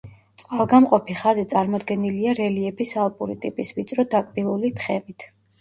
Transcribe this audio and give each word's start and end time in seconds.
წყალგამყოფი 0.43 1.17
ხაზი 1.19 1.43
წარმოდგენილია 1.51 2.33
რელიეფის 2.39 2.97
ალპური 3.05 3.39
ტიპის 3.47 3.75
ვიწრო 3.81 4.07
დაკბილული 4.15 4.77
თხემით. 4.83 5.33